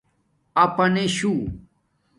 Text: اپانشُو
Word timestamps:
اپانشُو 0.63 1.33